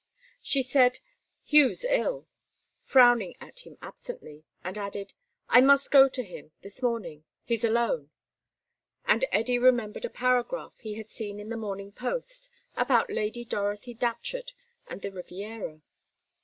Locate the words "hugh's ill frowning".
1.43-3.35